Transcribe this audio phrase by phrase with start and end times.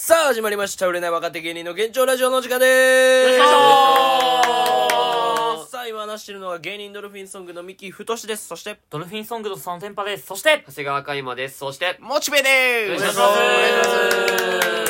[0.00, 3.32] さあ始まりました売れない若手芸人の現状ラジオのお時間でー
[5.64, 5.70] す。
[5.72, 8.46] さあ今話してるのは芸人ドルフィンソングの三木太です。
[8.46, 10.26] そしてドルフィンソングとそのテンパです。
[10.26, 11.58] そして、長谷川海馬です。
[11.58, 13.18] そして、モチベでお願いしますす。
[13.18, 14.87] お願いします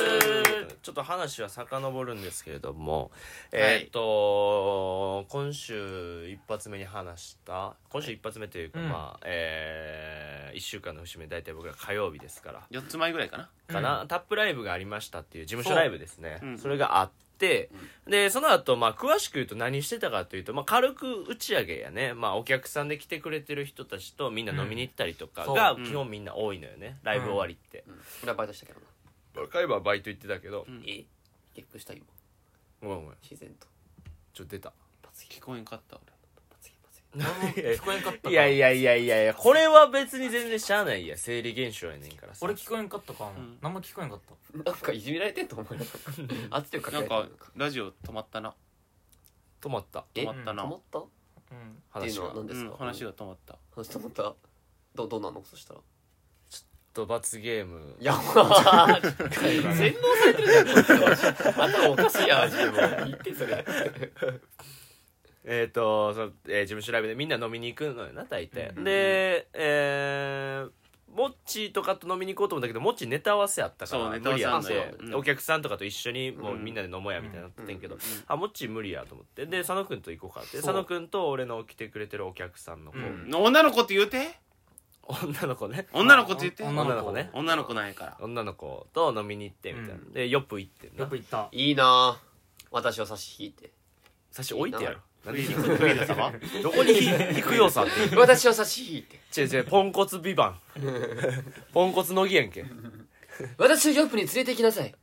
[0.89, 3.11] ちょっと話は遡るんですけれども、
[3.53, 3.61] はい。
[3.61, 8.89] えーっと今週一発目に話した今週一発目というか、うん。
[8.89, 12.63] まあえ1週間の節目大体僕ら火曜日ですから。
[12.71, 13.51] 4つ前ぐらいかな？
[13.75, 16.39] かな、タップライブがありましたっていう事務所ライブですね。
[16.41, 16.49] そう。
[16.49, 16.59] うん。
[16.59, 17.69] それがあって、
[18.07, 25.81] でその後、まあ詳しく言うと何してたかというと、まあ、軽く打ち上げやね、まあ、お客さんで来てくれてる人たちとみんな飲みに行ったりとかがう。
[25.81, 25.85] ん。
[25.85, 27.85] 基本みんな多いのよね、ライブ終わりって、
[28.23, 28.81] 俺はバイトしたけど。
[28.81, 28.87] な。
[29.41, 30.83] 若いはバイト行ってたけど、ん。
[30.87, 31.05] え？
[31.55, 32.05] ゲップした今。
[32.83, 33.17] ごめんごめん。
[33.23, 33.67] 自然と。
[34.33, 34.73] ちょっと出た。
[35.31, 38.31] 聞こえんかった罰ゲ罰ゲ聞こえんかったか。
[38.31, 41.17] いやいやいやいやいやこれは別に全然しゃあないや。
[41.17, 42.39] 生理現象やねんからさ。
[42.43, 43.25] 俺聞こえんかったか。
[43.25, 43.31] な。
[43.31, 43.59] ん。
[43.61, 44.21] 何も聞こえんかっ
[44.55, 44.71] た。
[44.71, 45.81] なんかいじめられてんと思うよ。
[46.51, 48.55] 圧力かけなんかラジオ止まったな。
[49.61, 50.05] 止まった。
[50.15, 50.21] え？
[50.23, 50.65] 止まったな。
[50.65, 50.99] 止まった？
[51.01, 51.07] っ
[51.51, 52.03] うん。
[52.03, 52.71] ていうのは話が何ですか？
[52.71, 53.59] うん話が止まった。
[53.75, 54.23] 話止まった？
[54.95, 55.43] どうどうなんの？
[55.45, 55.81] そしたら。
[56.99, 57.97] と罰ゲーム。
[58.01, 58.99] いや、まあ、
[59.31, 63.07] 洗脳されてるじゃん、こは頭おかしいやん、自分。
[63.07, 63.65] 言って、それ。
[65.45, 68.85] えっ、とその、えー事務所ライブでみんな飲みに行くのよな大体、うん。
[68.85, 70.71] でえー
[71.15, 75.15] モッチーとかと飲みに行こうと思ったけどモッチーネタ合わせやったから無理やん。
[75.15, 76.65] お客さんとかと一緒にもううん。
[76.65, 78.01] みんなで飲もうやみたいになってんけど、うん。
[78.27, 79.47] あモッチー無理やと思って。
[79.47, 80.57] で佐野君と行こうかって。
[80.59, 83.31] 佐野君と俺の来てくれてるお客さんの子、うん。
[83.35, 84.39] 女の子って言うて？
[85.09, 91.49] 女の子ね女の子って言って女の子ね女の子なんやから女の子と飲みに行ってみたいな、うんでよっぷ行ってんなよく言った。
[91.53, 92.29] いいなぁ。
[92.71, 93.71] 私を差し引いて。
[94.31, 96.33] 差し置いてやろなんでフィールフィール様？
[96.63, 99.17] どこに引く要素あって 私を差し引いて。
[99.41, 100.61] 違う違うポンコツビバン
[101.73, 102.65] ポンコツ乃木やんけ
[103.57, 104.95] 私をヨップに連れて行きなさい。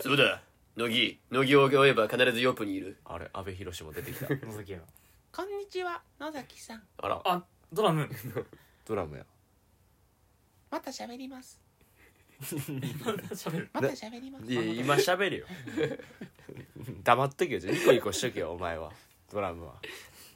[0.00, 0.42] そうだ
[0.76, 1.20] 乃木。
[1.30, 2.98] 乃木を呼べば必ずヨップにいる。
[3.04, 4.78] あれ阿部寛も出てきた覗きや。
[5.34, 7.20] こんにちは野崎さんあら。
[7.24, 7.42] あ、
[7.72, 8.08] ドラム。
[8.86, 9.24] ドラムや。
[10.70, 11.60] また喋ります。
[12.42, 13.70] 喋る。
[13.72, 14.46] また喋ります。
[14.46, 15.46] いや今喋るよ。
[17.04, 17.60] 黙っとけよ。
[17.60, 18.92] ニコニコしとけよお前は。
[19.30, 19.74] ドラムは。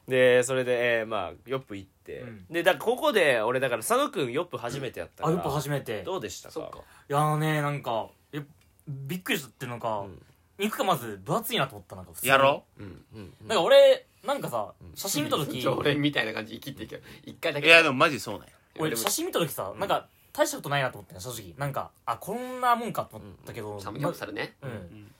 [0.07, 2.47] でそれで、えーまあヨップ行って、うん。
[2.49, 6.03] でだからここで俺だから佐野君ヨップ初めてやったかあ、らよく初めて。
[6.05, 6.53] どうでしたか？
[6.53, 6.79] そっか。
[7.09, 8.43] いやーね、なんか、え
[8.87, 10.23] びっくりしたっていうのかうん、
[10.59, 11.97] 肉がまず分厚いなと思った。
[11.97, 12.31] なんか普通に。
[12.31, 13.35] やろうんうん。
[13.49, 17.66] なんか俺、なんかさ、写真見たとき、 常連みたいな感じで切っていけど一回だけ。
[17.66, 18.53] いやでもマジそうなんや。
[18.78, 21.54] 俺写真見たときさ、なんか、大したことないなと思ってん正直。
[21.56, 24.54] なんか、あ、こんなもんかと思ったけど、サムギョプサルね。
[24.62, 25.12] うん。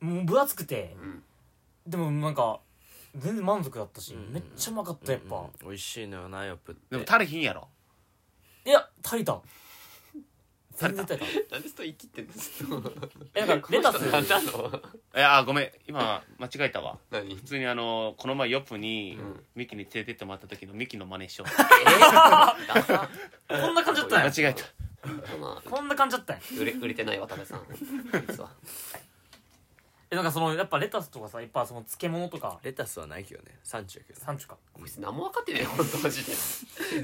[0.00, 1.22] もう分厚くて、うん。
[1.86, 2.60] でもなんか
[3.16, 4.32] 全然満足だったし、ん。
[4.32, 5.68] めっちゃうまかったやっぱ、うん。
[5.68, 6.80] 美味しいのよなヨップって。
[6.90, 7.68] でも足りひんやろ。
[8.66, 9.40] いや足りた
[10.76, 11.14] 全然た。
[11.14, 12.32] なんでそう言い切ってんの？
[12.32, 12.92] ずっと。
[13.34, 14.00] えなんかレタス？
[14.10, 14.80] 何なの
[15.16, 15.70] いやあごめん。
[15.86, 16.98] 今間違えたわ。
[17.10, 17.34] 何？
[17.36, 19.40] 普通にあのこの前ヨップにうん。
[19.54, 21.48] ミキに連れてってもらった時のミキの真似しよう。
[22.74, 23.08] ダサ。
[23.48, 24.26] こんな感じだったんや。
[24.26, 24.64] 間違えた。
[25.30, 26.42] そんなこんな感じだったんや。
[26.60, 27.62] 売れ売れてない渡部さん。
[28.28, 28.50] 実は。
[30.14, 32.58] えなんかそのやっぱレタスとかさやっぱその漬物とか。
[32.62, 33.58] レタスはないけどね。
[33.62, 34.56] 産地やけどね産地か。
[34.72, 36.32] こいつ何も分かってねえよ、ほんとマジで。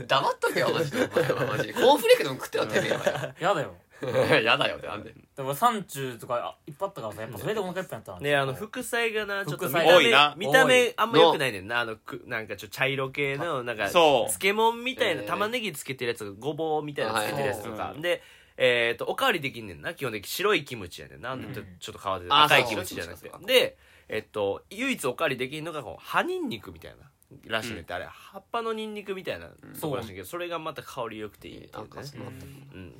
[0.06, 0.98] 黙っとけよ、マジで。
[1.12, 1.72] お前はマジで。
[1.72, 3.34] コーンフレークでも食ってよ、てめえは。
[3.40, 3.74] やだよ。
[4.42, 5.14] やだよってなんで。
[5.36, 10.34] でも産地とかあいっぱいあったからさやっぱそれでお腹いっぱいやったなねあの副菜がなちょっと見た多いな。
[10.36, 11.80] 目見た多目あんま良くないねんな。
[11.80, 14.30] あのくなんかちょっと茶色系のなんかそう。
[14.30, 15.28] 漬物みたいなえー。
[15.28, 17.88] 玉ねぎつけてるやつごぼうみたいなのつけてるやつとか。
[17.88, 18.00] はい。
[18.00, 18.22] で
[18.62, 19.94] えっとおかわりできんねんな。
[19.94, 21.32] 基本的に白いキムチやねんな。
[21.32, 21.52] うん。
[21.52, 22.26] ちょちょっと皮で。
[22.28, 23.32] あー赤いキムチじゃなくて。
[23.46, 23.76] で
[24.08, 27.10] えっと唯一おかわりできんのがこう葉ニンニクみたいな
[27.46, 27.80] らしいね。
[27.80, 27.82] ん。
[27.82, 29.48] ってあれ葉っぱのニンニクみたいな
[29.80, 32.02] とこらしいけどそれがまた香り良くていいっていうね。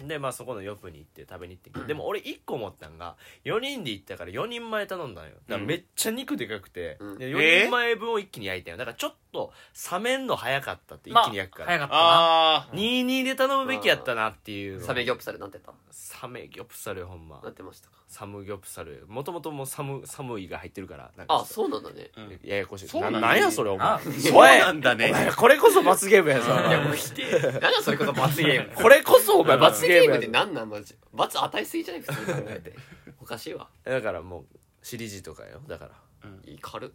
[0.01, 5.33] うん、でまあそこのヨップに行って食べに行ってんけどでも俺1個思ったんが4人で行ったから4人前頼んだんよ。
[5.49, 7.19] だからめっちゃ肉でかくて、うん。
[7.19, 8.77] でえ4人前分を一気に焼いたよ。
[8.77, 9.53] だからちょっと
[9.93, 12.01] 冷めんの早かったって一まあ気に焼くから、早かったな。
[12.01, 14.81] ああ22で頼むべきやったなっていう。
[14.81, 17.39] のサメギョプサルなんて言っサメギョプサルほんま。
[17.39, 18.01] たなんてましたか。
[18.07, 19.04] サムギョプサル。
[19.09, 22.10] もともともうサムサムイが入ってるからあ、そうなんだね。
[22.16, 22.41] うん。
[22.43, 23.01] ややこしい。
[23.01, 23.87] なんやそれお前。
[23.87, 27.41] あそうなんだねお前これこそ罰ゲームやぞいや、もう否定。
[27.41, 28.75] なんだそれこそ罰ゲーム。
[28.75, 32.03] これこそお前罰罰ゲームってやぞ何なんマジ罰与えすぎじゃない？
[32.03, 32.75] 普通に考えて。
[33.21, 33.69] おかしいわ。
[33.84, 34.45] だからもう
[34.83, 36.91] シリーズとかよだからいい軽っ。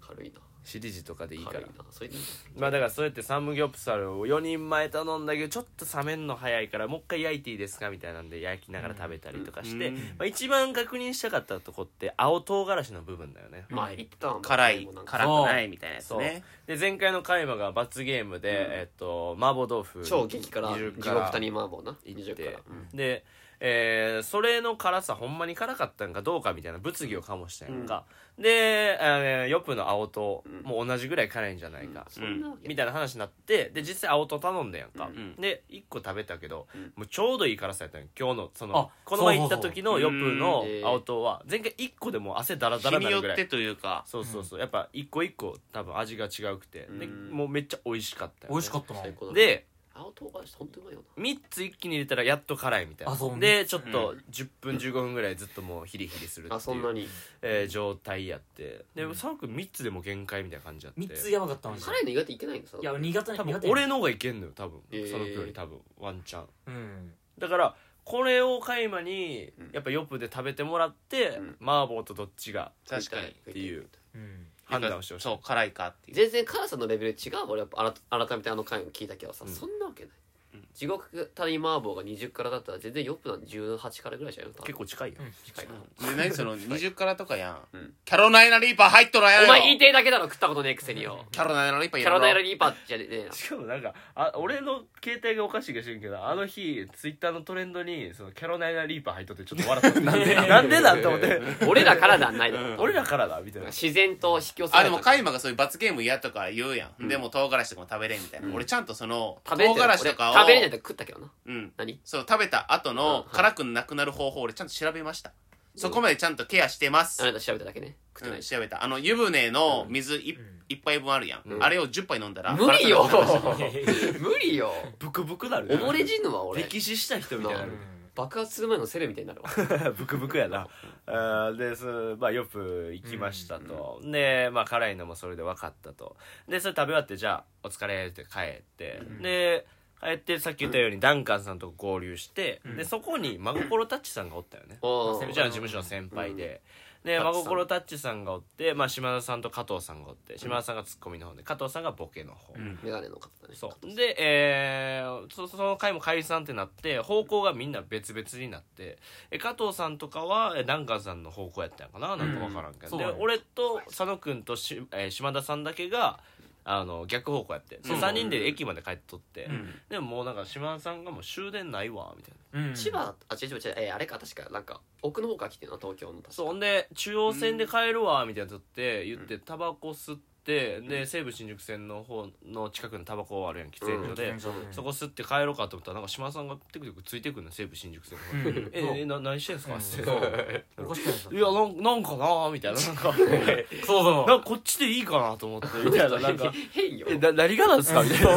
[0.00, 0.40] 軽いな。
[0.64, 1.84] シリーズとかでいいから軽いな。
[1.90, 2.22] それでいい
[2.56, 20.66] まあだからそうやってサムギョプサルを4人前頼んだけどちょっと冷めんの早いからもう一回焼いていいですかみたいなんで焼きながら食べたりとかして、うんまあ、一番確認したかったとこって青唐辛子の部分だよねまあ、言ったわ辛い辛くないみたいなやつねで前回のカイマが罰ゲームで、えっと麻婆豆腐超激辛。
[20.68, 21.92] 20地獄谷麻婆な。
[22.06, 22.60] 20行って辛。
[22.70, 23.24] うんで
[23.66, 28.04] えーそれの辛さほんまに辛かったんかどうかみたいな物議を醸したんやんか、
[28.38, 32.58] で、えーヨップの青ともう同じぐらい辛いんじゃないか、そん。
[32.66, 35.34] みたいな話になってで実際青と頼んだやんか、ん。
[35.36, 36.92] で1個食べたけど、うん。
[36.94, 38.50] もうちょうどいい辛さやったんよ今日の。
[38.54, 40.86] そのあこの前行った時のヨップのうん。
[40.86, 43.36] 青とは前回1個でもう汗だらだら日になるぐらい。
[43.36, 44.04] によってというか。
[44.06, 44.60] そうそうそう。
[44.60, 46.80] やっぱ一個一個多分味が違うくて。
[46.80, 47.30] でうん。
[47.30, 49.00] もうめっちゃ美味しかったよ、ね、美味しかったな。
[49.00, 53.12] 最高だで青唐辛子ほんとうまいよ3つ一気に入れたらやっと辛いみたいな。
[53.12, 57.08] あそうでちょっと10分15分ぐらいずっともうヒリヒリするっていうそんなに？
[57.42, 58.84] えー状態やって。
[58.94, 61.00] で佐野君3つでも限界みたいな感じやって。
[61.00, 64.80] 3つやばかったマジで辛いの意外といけないんださいや苦手多分苦手俺の方がいけんのよ多分。
[64.90, 65.02] えー。
[65.02, 66.46] 佐野君より多分ワンチャン。
[66.66, 67.12] うん。
[67.38, 67.74] だから
[68.04, 69.70] これを開馬にうん。
[69.72, 71.56] やっぱヨップで食べてもらって、うん。
[71.62, 75.24] 麻婆とどっちが確かにっていううん判断をしてほしい。
[75.24, 76.16] そう辛いかっていう。
[76.16, 79.54] 全然辛さのレベル違う俺やっぱ改改めてあの回を聞いたけどさ、うん。
[79.54, 80.12] そんなわけない、
[80.54, 86.10] うん地獄谷麻婆が20辛だったら全然よくなん18辛ぐらいじゃん結構近いよ、近いな。
[86.10, 87.92] で何その20辛とかやん、うん。
[88.04, 89.44] キャロライナリーパー入っとらんやろ。
[89.44, 91.24] お前言いてえだけだろ食ったことねえくせによ。
[91.30, 93.26] キャロライナリーパーキャロライナリリーパーじゃねえ。
[93.28, 100.00] なしかもなんかあ俺の携帯がおかしいか知らんけどあの日ツイッターのトレンドにそのキャロライナリーパー入っとってちょっと笑った。
[100.02, 101.40] なんでなんでだって思って。
[101.68, 103.68] 俺らからではないだろ俺らからだみたいな。
[103.68, 107.08] 自然と引き寄せあでもカイマがそういう罰ゲーム嫌とか言うやん、うん。
[107.08, 108.54] でも唐辛子とかも食べれんみたいな、うん。
[108.54, 111.30] 俺ちゃんとその唐辛子とかを俺食べれないと食ったけどな。
[111.46, 111.72] うん。
[111.76, 112.00] 何？
[112.04, 113.24] そう食べた後うんのはい。
[113.32, 115.32] 辛くなくなる方法俺ちゃんと調べました、
[115.76, 117.96] そこまでちゃんとケアしてます、あなた調べただけね。
[118.16, 118.42] 食ってう、なんい。
[118.42, 118.84] 調べた。
[118.84, 120.54] あの湯船の水一うん。
[120.68, 121.62] 一杯分あるやん、うん。
[121.62, 123.06] あれを10杯飲んだら無理よ。
[123.10, 124.72] 辛くなくなる無理よ。
[124.98, 126.62] ブクブクなる溺れ死ぬわ俺。
[126.62, 127.72] 歴史した人みたいになる。
[128.14, 129.50] 爆発する前のセルみたいになるわ。
[129.98, 130.68] ブクブクやな。
[131.06, 136.16] あーでそまあヨップ行きましたと、でまあ辛いのもそれで分かったと。
[136.48, 139.66] でそれ食べ終わってじゃあお疲れって帰って、で
[140.04, 144.78] 帰ってさっき言ったようにダンカンさんと合流して、でそこに真心タッチさんがおったよね。
[144.82, 145.32] う。
[145.32, 146.60] ちらの事務所の先輩で、
[147.04, 152.78] で真心タッチさんがおって、まあ、島田さんと加藤さんがおって島田さんがツッコミの方で加藤さんがボケの方、うん。
[152.82, 153.94] メガネの方だねそう。
[153.94, 158.98] で、えーそその回も解散ってなって方向がみんな別々になって
[159.30, 162.16] え加藤さんとかはえダンカンさんの方向やったんかな？
[162.16, 166.20] なんか分からんけど、でそうだね俺と佐野君とし、えー島田さんだけが
[166.64, 168.00] あの逆方向やって、でうん。
[168.00, 169.68] 3人で駅まで帰っとって、ん。
[169.88, 172.68] でももうなんか島田さんがもう終電ないわみたいな。
[172.68, 172.74] うん。
[172.74, 176.32] 千葉あ違う違う違うえーあれか確かなんか奥の方から来てるな東京の確か。
[176.32, 176.46] そう。
[176.48, 184.40] ほんで中央線で帰るわみたいなとって言ってタバコ吸ってで西武新宿線の方の近くのタバコあるやん喫煙所で、うん。
[184.40, 188.70] そこ吸って帰ろうかと思ったらなんか島田さんがテクテクついてくるの西武新宿線の方にうん。
[188.74, 189.82] ええな何してんすか?」って。
[189.82, 190.84] そう。
[190.84, 192.80] おかしくないですかいやなんなんかな」みたいな。
[192.80, 193.12] なんか。
[193.86, 197.06] そうそうなんかこっちでいいかなと思ってみたいななんか 変よ。
[197.08, 198.02] えな何がなんですか？
[198.02, 198.30] みたいな。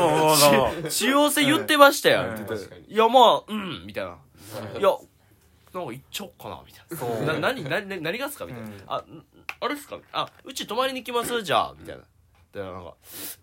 [0.89, 4.17] 中央線言ってましたよって言っていやまあうんみたいな。
[4.79, 4.89] いや
[5.73, 7.33] なんか行っちゃおっかなみたいな。
[7.33, 8.45] な何何何がっすか？
[8.45, 8.81] みたいな、うん。
[8.87, 9.23] あん
[9.59, 9.99] あれっすか？
[10.13, 11.41] あうち泊まりに来ます？
[11.43, 12.03] じゃあみたいな。
[12.53, 12.93] でなんか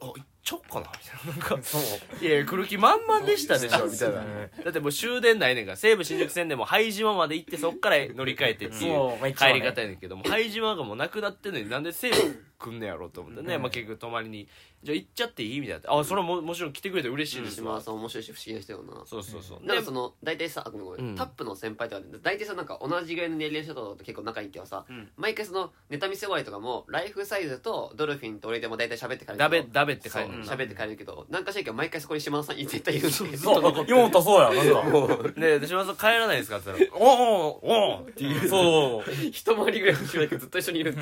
[0.01, 0.81] あ行っちゃおっかな？
[0.81, 1.53] みたいな。
[1.53, 2.25] なんかそう。
[2.25, 3.87] いやいや来る気満々でしたでしょ？
[3.87, 4.21] みたいな。
[4.21, 13.09] うんだってもう終電ないねんから西武新宿線でも拝島まで行ってそっから 乗り換えてっていう帰り方やねんけども拝島がもうなくなってんのになんで西武来んねやろ？
[13.11, 13.63] と思ってね、うん。
[13.63, 14.49] まあ、結局泊まりに
[14.85, 15.61] じゃあ行っちゃっていい？
[15.61, 15.93] みたいな。
[15.99, 19.03] あそれはももちろん来てくれて嬉しいですわ、島田さん面白いし不思議な人よな。
[19.07, 21.15] そうそうそう、なんかその大体さあごめんごめん、うん。
[21.17, 25.09] タップの先輩とかで大体さなんか同じぐらいの年齢の人と結構仲いいけどさ、うん。
[25.17, 29.39] 毎回そのネタ見せ終わりとかもライフサイズとドルフィンと俺でも大体喋って帰るけど。
[29.39, 30.31] ダベダベって書そいう。
[30.31, 33.85] てる喋って帰るけどなんかしらんけど毎回そこに島田さん絶対いるんでそう。
[33.89, 34.93] 今思ったそうやなん
[35.33, 38.49] かでで島田さん帰らないですかって言ったら「おおおおっていう。
[38.49, 39.11] そう。
[39.31, 40.95] 一回りぐらいの人だけずっと一緒にいる。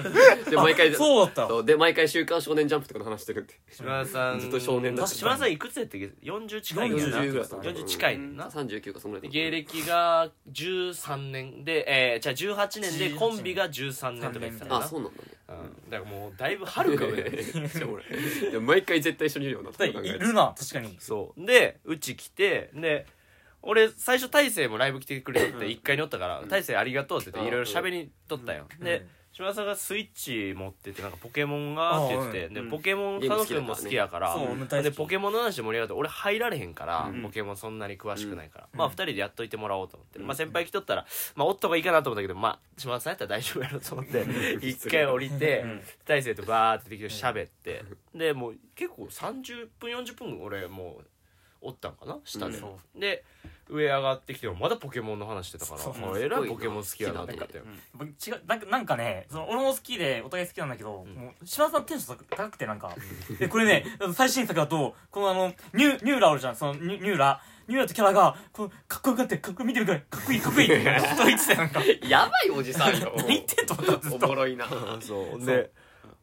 [0.49, 1.65] で毎回そうだったそう。
[1.65, 4.41] で毎回「週刊少年ジャンプ」とかの話してるって島田さん。
[4.41, 5.15] ずっと少年だった。
[5.15, 7.19] 島田さんいくつやったっけ？40近いんやな。
[7.19, 7.69] 40ぐらいだった。
[7.69, 14.85] 40近いねんな39かそんぐらいで芸歴が13年で、えー、じゃあ18年でコンビが13年とか言ってたかな。
[14.85, 15.29] あそうなんだね。
[15.49, 17.17] うん、だからもうだいぶはるか上。
[17.17, 18.51] じゃあ俺。
[18.51, 20.09] でも毎回絶対一緒にいるよなって考えて。
[20.09, 20.97] いるな確かに。
[21.01, 21.47] そう。
[21.47, 23.07] でうち来てで
[23.63, 37.23] 俺最初大勢もライブ来てくれて1階におったから「大勢ありがとう」って言っていろいろ喋りとったよ、で島田さんがスイッチ持っててなんかポケモンがって言ってて、うんでポケモンゲーム佐野君も好きやからそう俺大好きでポケモンの話で盛り上がって俺入られへんから、うん。
[37.23, 38.79] ポケモンそんなに詳しくないから、うん。
[38.79, 44.27] まあ2人でやっといてもらおうと思って、まあ、先輩来とったら、まあ、おった方がいいかなと思ったけど、まあ、島田さんやったら大丈夫やろと思って
[44.67, 45.83] 一回降りてうん。
[46.05, 47.83] 大勢とバーって適当に喋って。
[48.15, 51.07] でもう結構30分40分俺もう
[51.63, 52.19] おったんかな？
[52.25, 53.01] 下で、うん。
[53.01, 53.25] で
[53.71, 57.63] 上上がってきてもまだポケモンの話してたからそうあえらいポケモン好きやなと思って。
[57.95, 62.95] 僕違うなんかなんかねその俺も好きでお互い好きなんだけど、もう島田さんテンション高くてなんか。
[63.39, 66.57] でこれね最新作だとこのあのニュニューラあるじゃん。
[66.57, 70.67] そのニュニューラニューヨークキャラがこうかっこよかってかっこ見てるからかっこいいかっこいい。
[70.67, 71.81] って ずっと言ってたよなんか。
[72.07, 73.13] やばいおじさんよ。
[73.19, 74.27] 何言ってんと思ったずっと。
[74.27, 74.67] おもろいな。
[75.01, 75.47] そう。
[75.47, 75.71] で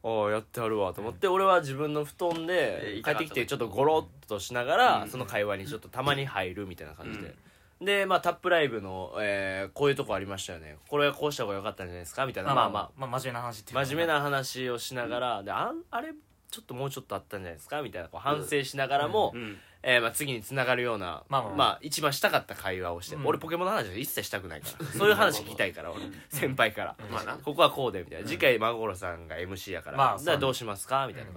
[0.02, 7.34] ああやってはるわと思って俺は自分の布団で帰ってきてちょっとゴロッとしながらその会話にちょっとたまに入るみたいな感じで。
[7.80, 10.76] でまあタップライブの、えーこういうとこありましたよね。
[10.88, 12.54] これはこうした方が良かったんじゃないですかみたいな。
[12.54, 16.12] まあままあ真面目な話っていう真面目な話をしながら、であんあれ
[16.50, 23.26] ちょっともうちょっとあったんじゃないですかみたいなこう反省しながらも、うんえーまあ、次につながるような、まあまあ一番したかった会話をして、うん。
[23.26, 24.86] 俺ポケモンの話は一切したくないから。
[24.92, 26.02] そういう話聞きたいから俺。
[26.28, 27.38] 先輩から、まあな。
[27.38, 28.28] ここはこうでみたいな。
[28.28, 31.06] 次回真心さんが MC やから、まあだからどうしますか？
[31.06, 31.30] みたいな、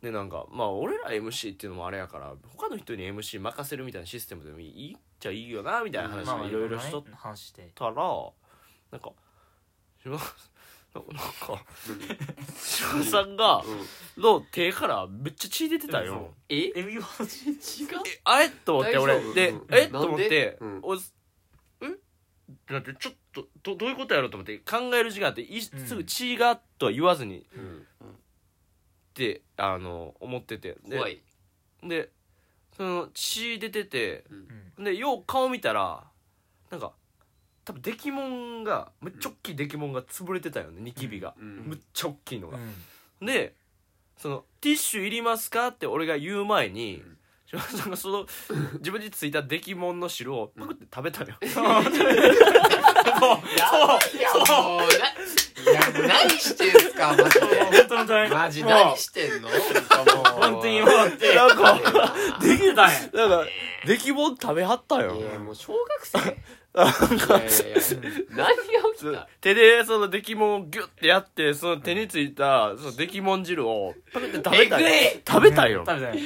[0.00, 4.94] でなんかまあ俺ら MC っていうのもあれやから他の人に MC 任せるみたいなシステムでもいい？
[4.94, 7.70] っちゃいいよなみたいな話まあまあをいろいろしとっね話して。
[7.74, 8.00] たらな
[8.98, 9.10] んか
[10.02, 10.18] 島
[10.94, 11.64] なんか
[12.56, 13.62] 島さんが
[14.16, 16.66] の手からめっちゃ血出てたよ、え？
[16.68, 17.06] え言わ違う
[18.06, 20.98] えあれと思って俺でうんえと思って、うんおえ
[22.70, 27.80] だってちょっとどどういうことやろうと思って考える時間あっていうんすぐ血がとは言わずにうんっ
[29.14, 31.20] てあの思っててで怖い
[31.82, 32.10] で
[32.76, 34.24] その血出てて
[34.78, 36.04] うんでよう顔見たら
[36.70, 36.92] なんか
[37.64, 42.58] 多分デキモンがめっちゃ大きいデキモンが潰れてたよねニキビが、うんむっちゃ大きいのが。
[42.58, 43.26] う、ん。
[43.26, 43.54] で
[44.16, 47.02] その「ティッシュいりますか?」って俺が言う前に
[47.46, 48.26] 島田さんがその
[48.78, 51.54] 自分についたデキモンの汁をパクって食べたのよ、いや
[53.22, 54.84] もうな
[55.64, 57.46] いや何してんすかマジで。
[57.64, 60.90] 本当本当にマジもう何してんの本当にもう。
[61.08, 61.34] って。
[61.34, 63.00] なんかできてたんや。
[63.12, 63.46] なんか
[63.86, 65.14] デキモン食べはったよ。
[65.16, 66.18] いやもう小学生
[66.74, 67.78] いやいやいや
[68.30, 68.54] 何が
[68.96, 69.28] 起きた？
[69.40, 74.88] 手でそのデキモンをギュッてやってその手についたそのデキモン汁をパクって食べたよ。
[75.26, 75.84] 食べたよ。
[75.86, 76.18] 食べたい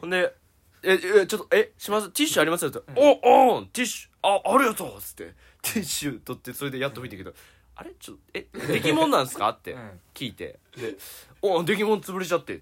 [0.00, 0.32] ほんで
[0.84, 0.92] 「え
[1.22, 2.10] えちょっとえします？
[2.10, 5.34] ティッシュありますよ」って「おおんティッシュあありがとう」っつって。
[5.62, 7.32] ティッシュ取ってそれでやっと見てけど
[7.74, 7.90] 「あれ？
[7.98, 10.00] ちょっとえデキモンなんすか?」ってうん。
[10.14, 10.60] 聞いて。
[10.76, 10.94] で
[11.42, 12.60] 「おデキモン潰れちゃって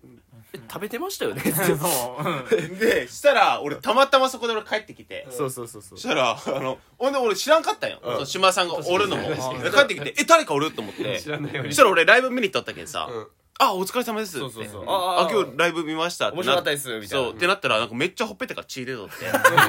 [0.54, 2.56] え食べてましたよね」 そう。
[2.56, 2.78] うん。
[2.78, 5.26] でしたら俺たまたまそこで俺帰ってきて。
[5.30, 5.98] そうそうそうそう。
[5.98, 9.28] そしたらあのほんで俺知らんかったんよ、その島田さんがおるのも。
[9.62, 11.20] で帰ってきてえ誰かおると思って。
[11.20, 13.26] 知らないようにそしたら俺ライブ見に行っとったけんさ、うん。
[13.58, 14.52] あお疲れ様ですって。
[14.52, 14.84] そうそうそう。
[14.88, 15.30] あああ。
[15.30, 17.08] 今日ライブ見ましたって面白かったですみたいな。
[17.08, 17.32] そう。
[17.34, 19.14] ってなったらなんかめっちゃほっぺたから血出とって。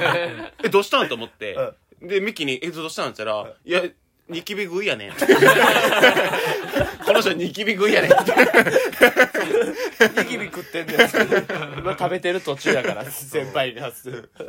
[0.64, 1.56] えどうしたんと思って、
[2.02, 3.90] でミキに「えどうしたん?」って言ったら「いや
[4.28, 5.16] ニキビ食いやねん」こ
[7.16, 8.12] の人ニキビ食いやねん。
[8.12, 8.32] って
[10.22, 10.96] ニキビ食ってんねん。
[11.78, 13.92] 今食べてる途中やから 先輩が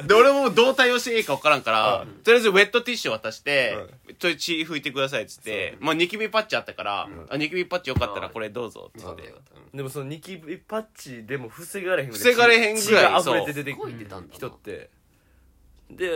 [0.05, 3.77] で俺もどう対応していいか分からんから、とりあえずウェットティッシュ渡して、
[4.19, 9.33] ちょい血拭いてくださいっつって、まあニキビパッチあったから、あニキビパッチよかったらこれどうぞっつって。
[9.74, 14.89] でもそのニキビパッチでも防がれへんぐらい防がれへんぐらい血が溢れて出てすごい出たんだな人って。
[15.89, 16.09] で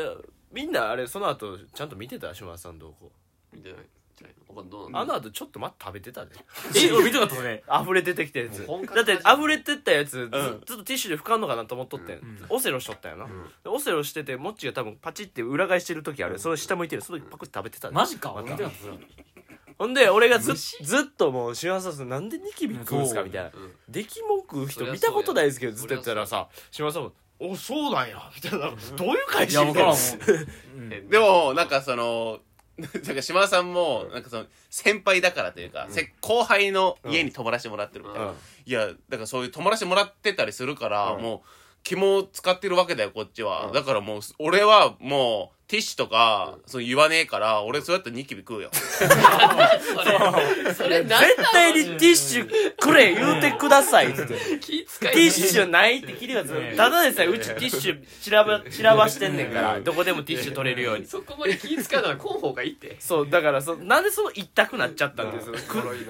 [0.52, 2.34] みんなあれその後ちゃんと見てた？
[2.34, 3.12] 島田さんどうこ
[3.54, 3.78] 見てない
[4.22, 6.32] ないわかんどううあの後ちょっと待って食べてたで。
[6.76, 8.66] え俺見てなかったそれ溢れ出てきたやつ。
[8.66, 10.30] だ格って溢れてったやつず,、ずっ
[10.78, 12.22] とティッシュで拭かんのかなと思っとってん、ん。
[12.50, 13.26] オセロしとったよな、
[13.64, 17.02] でオセロしててモッチが多分パチって裏返してる時ある、その下向いてる。
[17.02, 17.96] その時パクって食べてたで。
[17.96, 18.34] マジか。
[18.34, 18.84] 俺見てなかった。
[18.84, 18.98] それ
[19.78, 23.54] ほんで俺がずずっともう島田さんなんでニキビ食うんすかみたいな、ん。
[23.90, 27.04] 出来文句う人見たことないですけどずっと言ってたらさ島田さん。
[27.04, 28.70] も「おそうなんや」みたいな。
[28.96, 29.96] どういう会い社や分からんも
[31.08, 32.42] うでもなんかその
[32.78, 38.36] なんか島田さんもなんかその先輩だからというか、せ後輩の家に泊まらせてもらってるみたいな、うん。
[38.66, 41.22] いやだからそういう泊まらせてもらってたりするから、うん。
[41.22, 41.50] もう
[41.84, 48.70] 肝使ってるわけだよこっちは、だからもう俺はもうティッシュとか、そう言わねえから俺そうやってニキビ食うよ。
[50.76, 54.10] それ何絶対にティッシュくれ言うてください。
[54.10, 61.06] っつってティッシュないって聞いてくださいただでさえうちティッシュ散らば散らばしてんねんからどこでもティッシュ取れるように。
[61.06, 62.98] そこまで気使うならこん方がいいって。
[63.00, 65.56] そうだからそなんでその一択なっちゃったんですよ。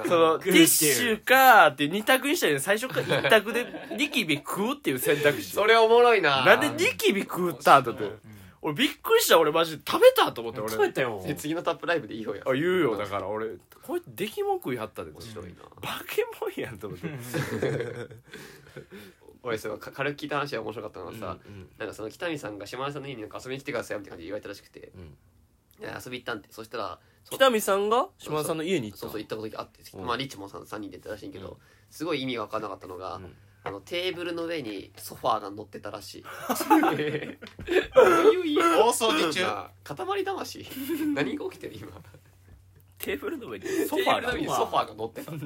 [0.07, 5.51] そのティッシュかって二択にしたら最初から一択でニキビ食うっていう選択肢。
[5.51, 6.43] それおもろいな。
[6.43, 7.91] なんでニキビ食ったと。
[7.91, 9.83] って俺びっくりした俺マジで。
[9.85, 10.69] 食べたと思って俺。
[10.69, 11.21] 食べたよ。
[11.25, 12.43] で次のタップライブでいいよや。
[12.45, 13.47] あ言うよだから俺。
[13.81, 15.53] これ出来文句言いはったで面白いな。
[15.81, 17.07] バケモンやんと思って。
[19.43, 24.91] 俺それか軽く聞いた話は面白かったのがさ、うんなんかその北見さんが島田さんの家になんか遊びに来てくださいみたいな感じで言われたらしくて、
[25.79, 26.49] いや遊び行ったんって。
[26.51, 29.07] そしたらそ北見さんが島田さんの家に行った。
[29.07, 30.05] のそうそう行ったことがあって、うん。
[30.05, 31.57] まあリッチもさん3人で行ったらしいんけど、
[31.89, 36.23] すごい意味が分からなかったのが、んあのテーブルの上にソファーが乗ってたらしい。
[36.23, 39.41] どういう家大掃除中。
[39.43, 40.65] なあ塊魂。
[41.13, 41.91] 何が起きてる今？
[42.97, 44.93] テーブルの上にソソファーが上にソファーが。
[44.93, 45.31] 乗ってた。
[45.31, 45.37] で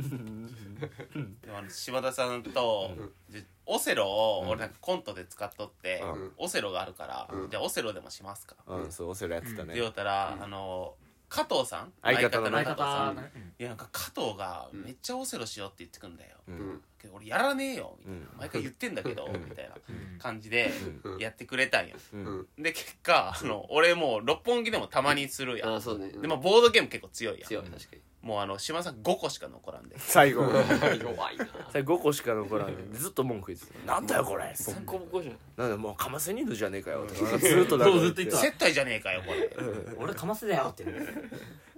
[1.52, 2.92] もあの島田さんと、
[3.30, 6.32] でオセロを俺なんかコントで使っとって、うん。
[6.38, 7.50] オセロがあるから、うん。
[7.50, 8.92] じゃあオセロでもしますか、うん。
[8.92, 9.72] そうオセロやってたね。
[9.72, 10.96] って言うたら、あの
[11.36, 11.92] 加藤さん？
[12.02, 12.64] 相方のね。
[12.64, 13.16] 加藤さん。
[13.16, 13.28] 相方
[13.60, 16.58] いやなんか加藤がめっちゃオセロしようって言ってくんだよ、ううん。
[16.76, 17.98] んけど俺やらねえよ。
[18.00, 18.28] みたいな、うん。
[18.40, 20.72] 毎回言ってんだけど、みたいなうん感じで
[21.04, 21.20] うん。
[21.20, 22.48] やってくれたんよううん。
[22.60, 25.76] んで結果あの俺もう六本木でもたまにするやん。
[25.76, 26.10] あそうね。
[26.10, 27.50] でもボードゲーム結構強いやん。
[27.50, 27.96] 強い確か
[28.26, 29.96] もうあの島田さん5個しか残らんで。
[30.00, 30.46] 最後。
[30.46, 30.50] に
[31.00, 31.48] 弱いな。
[31.72, 32.98] 最後5個しか残らんで。
[32.98, 33.94] ずっと文句言ってた。
[33.94, 34.46] なんだよこれ。
[34.46, 35.38] ボッコボコじゃん。
[35.56, 38.38] なんだもうかませにるじゃねえかよとかずっとなんかそうずっと言ってた。
[38.42, 39.56] 接待じゃねえかよこれ。
[40.00, 40.86] 俺かませだよって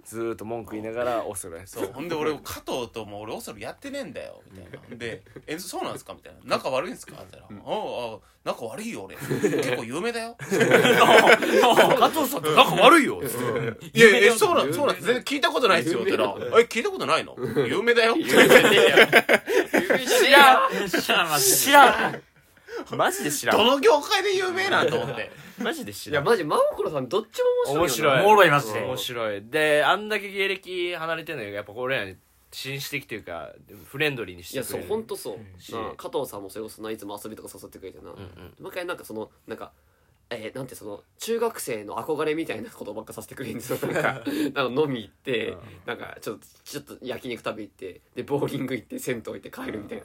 [0.08, 1.90] ずーっと文句言いながらオセロやってたそう。
[1.92, 4.40] ほんで俺加藤とも俺オセロやってねえんだよ。
[4.50, 4.96] みたいな。
[4.96, 9.16] で「えそうなんですか?」みたいな「仲悪いんですか?」って言ったら「ああ仲悪いよ俺。
[9.16, 13.20] 結構有名だよ」 加藤さんと仲悪いよ。
[13.22, 13.98] つって。
[13.98, 16.00] いやいやそうなんそうなん全然聞いたことないですよ。
[16.00, 17.36] って言ったら「え聞いたことないの？
[17.66, 18.54] 有名だよ」って言われて。
[18.56, 20.88] 有名じゃねえよ。
[20.88, 21.40] 知らん。
[21.40, 22.22] 知らん
[22.96, 23.56] マジで知らん。
[23.56, 25.30] どの業界で有名なんと思って。
[25.62, 28.50] マジで知いやらんマジ真心さんどっちも面白いよなおもろい。
[28.50, 29.42] マジで面白い。
[29.42, 32.16] であんだけ芸歴離れてんのにやっぱ俺らに
[32.50, 33.52] 紳士的というか
[33.86, 39.72] フレンドリーにしいやそうてくれる本当そう、しなあ加藤さんもそれこそないつも遊びとか誘ってくれてな、うん毎回なんかそのなんか
[40.30, 43.78] えーなんてその中学生の憧れみたいなことばっかさせてくれるんですよ。
[43.92, 45.58] なんかなんか飲み行って、うん。
[45.86, 50.04] なんかちょっとちょっと焼肉食べ行ってでボーリング行って銭湯行って帰るみたいな、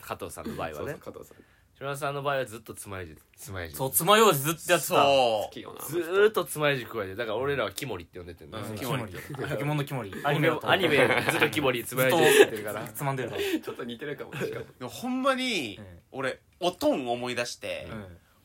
[0.00, 1.36] 加藤さんの場合そうそうはね加藤さん
[1.80, 3.74] 島田さんの場合はずっとつまようじつまようじ。
[3.74, 4.94] そう爪楊枝ずっとやってた。
[4.94, 9.04] そ好きよなずーっとつまようじ加えてだから俺らはキモリって呼んでてんだうんキモリ。
[9.04, 10.12] ポケモンのキモリ。
[10.22, 12.86] アアニメアニメずっとキモリつまようじってってるから。
[12.88, 15.84] つまんでるからちょっと似てるかもしかもでもほんまにうん。
[16.12, 17.88] 俺おとん思い出して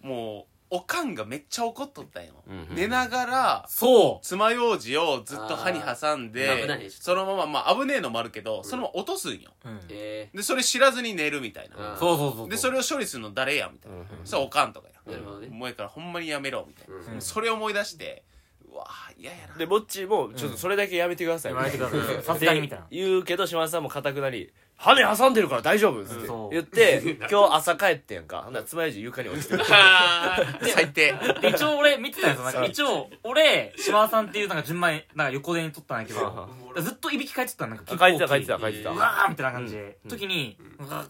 [0.01, 0.09] うん。
[0.09, 2.33] もうおかんがめっちゃ怒っとったんよ。
[2.47, 9.51] うん寝ながらそ爪楊枝をずっと歯に挟んあー危ないでそのまままあ危ねえのもあるけどそのまま落とすんよ。
[9.63, 9.79] ううん。
[9.89, 13.97] えでそれ知らずに寝るみたいあーなそうそうそうでそれを処理するの誰やみたいな。
[13.97, 15.47] うんそれおかんとかやなるほどね。
[15.47, 18.23] もういいからほんまにやめろみたいーうんなそれを思い出して
[18.67, 19.55] うわー嫌やな。
[19.55, 21.51] でぼっちもちょっとそれだけやめてください。
[21.53, 26.27] 言われてくださでいさすがにみたいな言うけど島田さんも固くなり「羽挟んでるから大丈夫」っつって。
[26.27, 26.49] そう。
[26.51, 28.41] 言って 今日朝帰ってんやんか。
[28.41, 29.63] ほんならつまようじ床に落ちてる。
[29.65, 31.13] 最低。
[31.41, 32.43] で一応俺見てたんですよ。
[32.45, 38.89] なんか一応俺島田さんっていうなんか順番なんか横で撮ったんだけど ずっといびきかいてたなんか結構書いてた書いてた書いてた。
[38.91, 41.05] うわーみたいな感じで、時に、うわ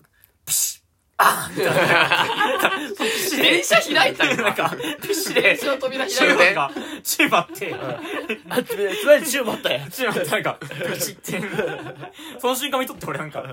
[0.45, 0.84] ピシッ
[1.17, 2.71] あーみたいな。
[3.41, 6.71] 電車開いたよなんかピッシで電車の扉開いたなんか。
[7.03, 7.73] チューバって。
[8.49, 10.59] あつまようじチューブあったやんチューバってなんか
[10.93, 11.41] ピシッて。
[12.39, 13.43] その瞬間見とって俺なんか。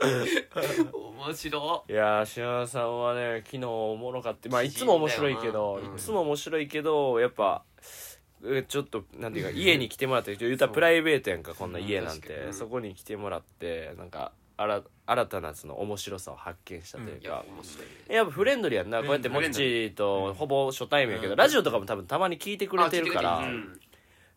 [0.00, 1.84] 面白。
[1.88, 4.48] いやー島田さんはね昨日おもろかった。
[4.48, 5.96] まあいつも面白いけどうん。
[5.96, 7.62] いつも面白いけどやっぱ
[8.44, 12.52] えちょっとなんていうか家に来てもらって言ったらプライベートやんかこんな家なんて。
[12.52, 17.44] そこに来てもらってなんか新新たなその面白さを発見したというか、
[18.10, 21.38] やっぱフレンドリーやんな、うんこうやってモッチーとほぼ初対面やけど、うん。
[21.38, 23.42] ラジオとかも多分たまに聞いてくれてるから、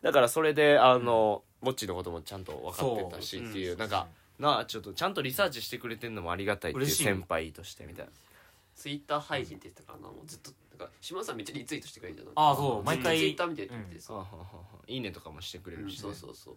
[0.00, 4.06] だからそれであの、モッチーのこともちゃんと分かってたしっていうなんか
[4.38, 8.12] なあちょっとちゃんとリサーチしてくれてるのもありがたいっていう先輩としてみたいな
[8.82, 10.12] ツイッター配信って言ってたからな。
[10.12, 12.82] もうずっとなんか島田さんめっちゃリツイートしてくれるんじゃないああそう。
[12.82, 13.16] 毎回。
[13.16, 16.00] ツイッター見てって言ってさ、はあはあはあいいねとかもしてくれうんるし、ね。
[16.00, 16.56] そうそうそう。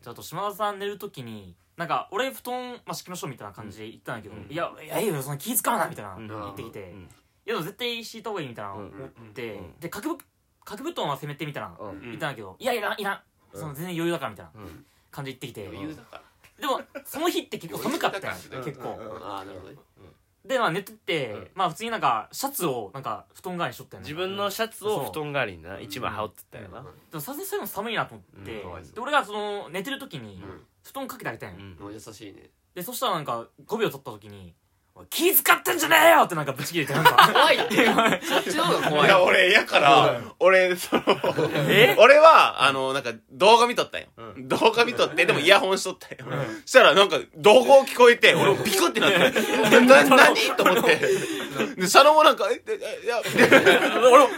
[0.00, 4.50] じゃああと島田さん寝る時になんか俺布団、まあ、敷きましょうみたいな感じで言ったんだけど、うん。
[4.50, 6.26] いやいやいいよその気使うなみたいな、うん。
[6.26, 7.00] 言ってきて、うん。
[7.00, 7.06] い
[7.44, 8.90] やでも絶対敷いた方がいいみたいな思っ
[9.34, 9.80] て、うん。
[9.80, 10.24] で角ぶ
[10.64, 12.00] 角布団はせめてみたいな、うん。
[12.00, 13.20] 言ったんだけどいやいらんいらん、
[13.52, 13.60] うん。
[13.60, 14.86] その全然余裕だからみたいなうん。
[15.10, 16.22] 感じで言ってきて、余裕だから。
[16.56, 18.64] でもその日って結構寒かったようん。
[18.64, 19.78] 結構、ああなるほどね
[20.44, 21.48] でまあ寝てて、うん。
[21.54, 28.62] まあ普通になんかシャツをなんか布団代わりにしとったよね自分のシャツを布団代わりにな一枚羽織ってたよな、でもさすがにそういうの寒いなと思って、うん。
[28.62, 28.94] かわいそう。
[28.94, 30.60] で俺がその寝てる時にうん。
[30.82, 31.76] 布団かけてあげたんよ、うん。
[31.80, 32.50] もう優しいね。
[32.74, 34.54] でそしたらなんか5秒経った時に「おい
[35.10, 37.30] 気使ってんじゃねえよ!」ってなんかブチ切れてなんか。
[37.32, 37.84] 怖いって
[38.22, 39.06] そっちの方が怖い。
[39.06, 41.02] いや俺やから俺その
[41.68, 41.96] え？
[41.98, 46.32] 俺はあのなんか動画見とったんよ、う動画見とってでもイヤホンしとったんよ、
[46.64, 49.80] そしたらなんか動画聞こえて俺もビクってなって。
[49.80, 50.36] な何？
[50.56, 51.00] と思って
[51.76, 53.20] で佐野もなんか「ええいや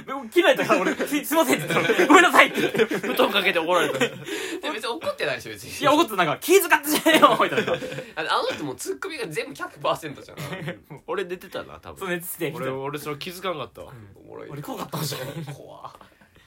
[0.05, 4.11] 俺も切られたから俺すすいませんって言ったのごめんなさいって布団かけて怒られたで
[4.73, 7.73] 別に怒ってないでしょ別にいや怒ってなんか気遣ってじゃねえよみたいな
[8.17, 10.39] あの人もツッコミが全部100%じゃん
[11.07, 15.95] 俺寝てたな多そう分寝てて俺俺それ気づかんかったわ、おもろい俺怖かったんじゃん怖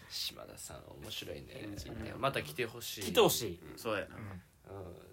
[0.09, 1.69] 島田さん面白いね
[2.17, 5.08] また来てほしい来てほしいそうやなうん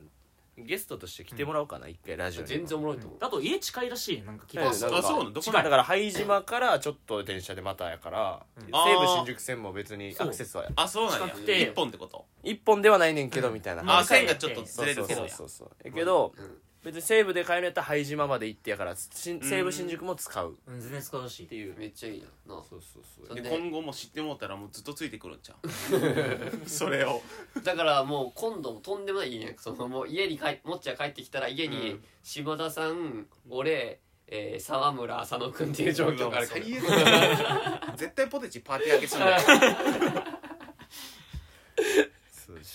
[0.59, 3.19] ゲストとして来てもらおうかな一回ラジオに全然おもろいと思う。
[3.21, 4.75] あと家近いらしいなんか聞い。
[4.75, 5.65] そうなのどこ近い。
[5.65, 11.27] だから拝島からちょっと電車でまたやから、西武新宿線も別にアクセスはあそうなんや。
[11.29, 11.63] 近くて。
[11.63, 12.25] 一本ってこと？
[12.43, 15.29] 一本ではないねんけどみたいな、まあ線がちょっとずそうそうれるけどや。
[15.29, 20.53] そうそうそうやけど、うん別に西武で帰るんやったら拝島まで行ってやからし西武新宿も使う。
[20.53, 21.43] っうん全然使うらし。
[21.43, 21.75] いていう。
[21.77, 22.63] めっちゃいいなな。
[22.63, 23.35] そうそうそう。
[23.35, 25.69] でで今後も知ってもうたらもうずっとついてくるんちゃう。
[26.71, 27.21] それを。
[27.65, 32.05] だからもう今度もとんでもないいいねそのもう家に帰もっちゃん帰ってきたら家にうん。
[32.23, 36.61] 島田さん俺、えー沢村浅野君っていう状況があるから。
[36.63, 40.23] 最悪だ 絶対ポテチパーティー開けすんだよ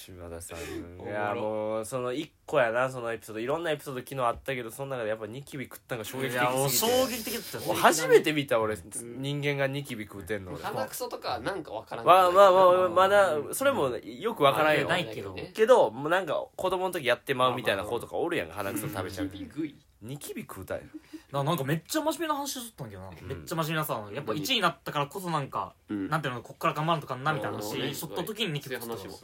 [0.06, 1.08] そう島田さん。
[1.08, 3.40] いやもうその1個やなそのエピソード。
[3.40, 7.74] いろんなエピソード昨日あったけどその中でやっぱニキビ食ったんが衝撃的いやもう衝すぎて撃的だったよ。
[7.74, 8.76] もう初めて見た俺。
[8.76, 10.54] 人間がニキビ食うてんの。
[10.54, 14.88] 俺鼻くそとかなんかわからんまあまあまあまだそれもよくわからんよ。
[14.88, 19.76] ないけどけどもうなんか子供の時やってまうみたいな子とかおるやんか鼻くそ食べちゃうビグい。
[20.02, 20.84] ニキビ食うたんや
[21.32, 26.10] ななんかめっちゃ真面目な話しとったんだけどな、めっちゃ真面目なさやっぱ1位になったからこそなんか、うん。
[26.10, 29.20] なんていうのこっから頑張らんとかんなみたいなうん話しとった時にニキビそういう話も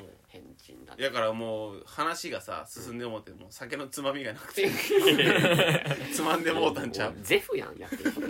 [0.86, 4.70] だだからもう話がさ進んでもうてもう酒のつまみがなくて。
[6.14, 7.16] つまんでもうたんちゃう。
[7.22, 8.28] ゼフやんやってること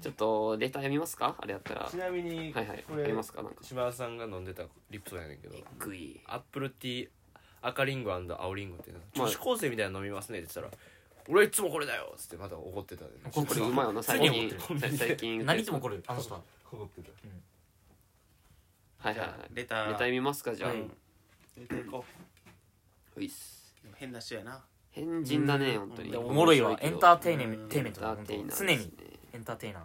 [0.00, 1.34] ちょっとレター読みますか？
[1.40, 1.88] あれやったら。
[1.90, 2.84] ちなみにはいはい。
[2.86, 3.42] これありますか？
[3.42, 3.64] なんか。
[3.64, 5.56] 島田さんが飲んでたリップトンやねんけど。
[5.78, 7.08] グイアップルティー
[7.60, 9.26] 赤リンゴ青リンゴってなまあ。
[9.26, 10.82] 女子高生みたいなの飲みますねって言ったら
[11.28, 13.10] 俺いつもこれだよっつってまた怒ってたね。
[13.30, 14.50] 怒これうまいよな最常近。
[14.96, 16.02] 最近何言っても怒る？
[16.06, 16.40] あの人は。
[16.72, 17.08] 怒ってた。
[17.08, 17.30] じゃ
[19.04, 19.28] あはいはい。
[19.28, 19.86] はいレター。
[19.86, 20.70] レター読みますかじゃあ。
[20.70, 20.84] はい
[21.58, 22.04] レター行こ
[23.16, 23.22] う。
[23.22, 23.74] いっす。
[23.96, 24.64] 変な人やな。
[24.90, 26.16] 変人だね本当に。
[26.16, 26.78] おもろいわ。
[26.80, 27.68] エンターテイメンうん。
[27.68, 28.92] トテイメントだエンターテイナー常に。
[29.34, 29.82] エンターテイナー。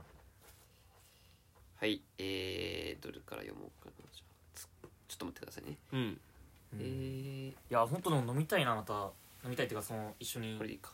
[1.82, 3.92] はいえーどれから読もうかな。
[4.14, 4.68] じゃあつ
[5.10, 5.78] ちょっと待ってくださいね。
[5.92, 6.22] うん。
[6.76, 7.50] えー。
[7.50, 9.12] いや本当でも飲みたいなまた。
[9.44, 10.56] 飲みたいっていうかその一緒に。
[10.58, 10.94] これでいいか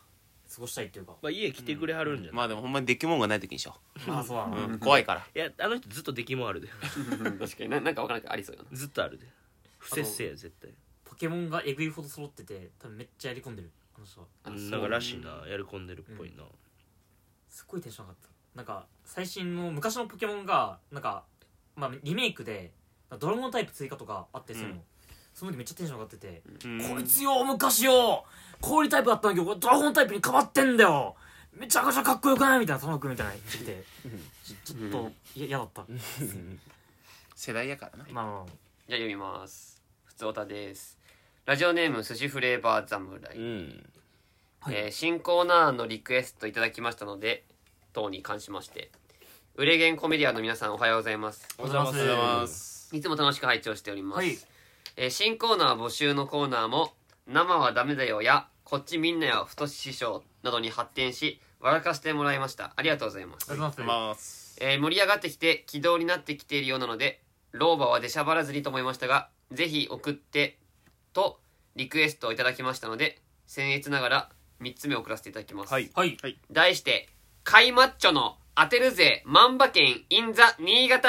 [0.52, 1.12] 過ごしたいっていうか。
[1.22, 2.34] まあ家来てくれはるんじゃない？
[2.34, 3.76] まあでもほんまにデッキモンがない時にしよ
[4.08, 5.26] ああそうだう、なうん、怖いから。
[5.34, 6.68] いやあの人ずっと出来もあるで。
[7.38, 7.68] 確かに。
[7.68, 8.76] ななんかわからんけどありそうよな。
[8.76, 9.26] ずっとあるで。
[9.78, 10.70] 不節制や絶対。
[11.04, 13.70] ポケモンがえぐいほど揃ってて多分めっちゃやり込んでる。
[13.96, 14.26] あの人は。
[14.44, 14.70] あうん。
[14.70, 15.46] なんからしいな。
[15.48, 16.44] やる込んでるっぽいな。
[17.48, 18.28] すっごいテンション上がった。
[18.54, 21.24] なんか最新の昔のポケモンがなんか
[21.76, 22.72] まあリメイクで
[23.18, 24.80] ドラゴンタイプ追加とかあってするの、うん
[25.34, 26.94] その時めっちゃテンション上がってて、うん。
[26.94, 28.24] こいつよ昔よ
[28.60, 31.16] 氷タイプだったんだけどドラゴンタイプに変わってんだよ。
[31.56, 33.58] めちゃくちゃかっこよくないみたいな佐野君みたいな言って。
[33.58, 33.84] きて
[34.64, 35.84] ちょちょっといや嫌だった。
[37.34, 38.06] 世代やからな。
[38.10, 38.34] まあまあ。
[38.34, 38.46] まあ
[38.88, 39.82] じゃあ読みます。
[40.04, 40.98] ふつおたです。
[41.46, 43.90] ラジオネーム寿司フレーバー侍、うん。
[44.60, 44.74] はい。
[44.74, 47.44] えー新コーナーのリクエストいただきましたので
[47.92, 48.90] 等に関しまして。
[49.56, 51.48] 売れゲンコメディアンの皆さんおはようございます。
[51.58, 52.04] おはようございます。
[52.04, 52.96] おはようございます。
[52.96, 54.38] いつも楽しく拝聴しております、はい
[54.96, 56.94] えー新コーナー募集のコーナーも
[57.26, 62.72] 「生はダメだよ」や「こっちみんなよ太師匠」などに発展し笑かしてもらいました。
[62.76, 63.50] ありがとうございます。
[63.50, 64.58] ありがとうございます。
[64.60, 67.20] えー盛り上がってきて軌道になってきているようなので
[67.52, 70.58] 老婆は出しゃばらずにと思いましたがぜひ送って
[71.12, 71.40] と
[71.76, 75.90] リクエストをいただきましたので僭越ながら3つ目送らせていただきます、はい。
[75.94, 76.16] はい。
[76.50, 77.08] 題して
[77.42, 81.08] 「カイマッチョの当てるぜ万馬券 in ザ新潟」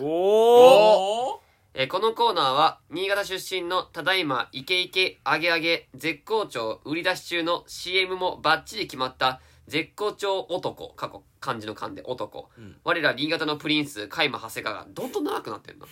[0.00, 1.42] おお
[1.74, 12.76] えーこのコーナーは新潟出身のただいまイケイケアゲアゲ絶好調売り出し中の CM もバッチリ決まった絶好調男過去漢字の漢で男、ん。
[12.84, 15.86] 我ら新潟のプリンス海馬長谷川がどんどん長くなってんの、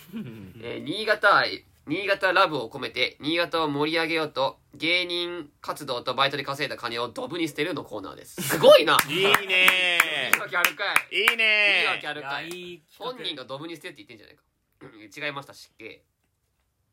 [0.61, 8.39] えー新潟愛新潟ラブを込めて新潟を盛り上げようと芸人活動とバイトで稼いだ金をドブに捨てるのコーナーです。
[8.39, 8.97] すごいな！
[9.09, 9.15] いい
[9.47, 9.99] ね
[10.31, 11.15] いいわけあるかい。
[11.15, 12.49] いいいいわねけあるかい。
[12.49, 14.43] いやい本人がドブに捨てって言ってんじゃないか。
[14.45, 14.50] うん
[14.85, 16.01] 違いました失敬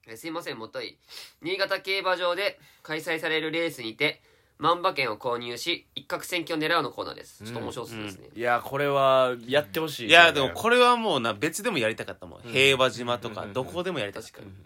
[0.06, 0.96] えすいませんもとい。
[1.42, 4.22] 新潟競馬場で開催されるレースにて
[4.58, 7.44] 万馬券を購入し一攫千金を狙うのコーナーです。
[7.44, 14.56] ちょっと面白そうですね、いやこれはやってほしいいやでもこれはもうな別でもやりたかったもん、平和島とかどこでもやりたかった、確かに。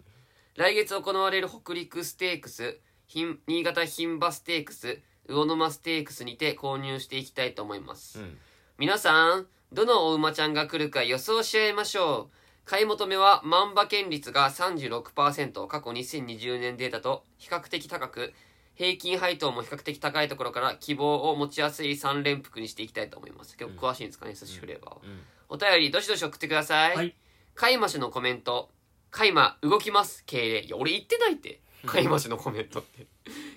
[0.55, 8.37] 来月行われる北陸ステークスひ新潟牝馬ステークス魚沼ステークスにて購入していきたいと思います、うん。
[8.77, 18.33] 皆さんどのお馬ちゃんが来るか予想し合いましょう買い求めは万馬券率が36%過去2020年データと比較的高く
[18.75, 23.55] 平均配当も比較的高いところから希望を持ちやすい3連複にしていきたいと思います。
[23.55, 25.01] 結構詳しいんですかね、寿司フレーバーは、
[25.49, 27.15] お便りどしどし送ってください、はい。
[27.53, 28.69] カイマシのコメント。
[29.11, 30.63] カイマ動きます敬礼。
[30.63, 31.61] いや俺言ってないって。
[31.85, 33.05] カイマシのコメントって。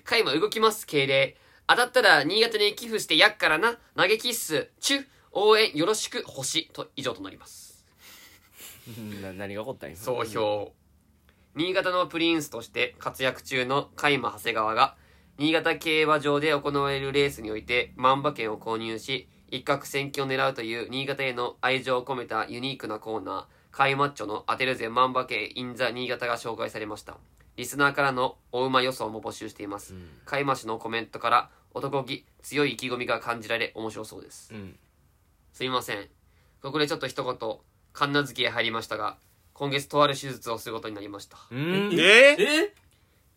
[0.03, 1.35] カイマ動きます敬礼。
[1.65, 3.79] 当たったら新潟に寄付してやっからな。
[3.95, 4.69] 投げキッス。
[4.79, 6.69] チュ応援よろしく星。
[6.73, 7.61] と以上となります。
[7.61, 7.66] うん
[9.21, 10.73] な何が起こったん今総評。
[11.55, 14.95] 新潟のプリンスとして活躍中のカイマ長谷川が
[15.37, 27.17] 新潟競馬場で行われるレースにおいて万馬券を購入し一攫千金を狙うという新潟への愛情を込めたユニークなコーナーカイマッチョの当てるぜ万馬券 in ザ新潟が紹介されました。
[27.55, 29.95] リスナーからのお馬予想も募集しています、
[30.25, 34.53] カイマ氏のコメントから男気強い意気込みが感じられ面白そうです。
[34.53, 34.75] うん。
[35.53, 36.07] すいません。
[36.61, 37.57] ここでちょっと一言
[37.97, 39.17] 神奈月へ入りましたが
[39.53, 41.35] 今月とある手術をすることになりました。
[41.49, 41.89] うん。
[41.93, 42.37] え？
[42.37, 42.73] え？